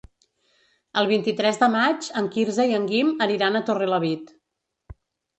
[1.01, 4.33] El vint-i-tres de maig en Quirze i en Guim aniran a Torrelavit.